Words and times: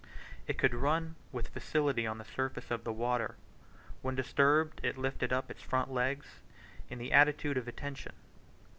It 0.47 0.57
could 0.57 0.73
run 0.73 1.13
with 1.31 1.49
facility 1.49 2.07
on 2.07 2.17
the 2.17 2.25
surface 2.25 2.71
of 2.71 2.83
the 2.83 2.91
water. 2.91 3.35
When 4.01 4.15
disturbed 4.15 4.83
it 4.83 4.97
lifted 4.97 5.31
up 5.31 5.51
its 5.51 5.61
front 5.61 5.91
legs, 5.93 6.39
in 6.89 6.97
the 6.97 7.13
attitude 7.13 7.55
of 7.55 7.67
attention. 7.67 8.15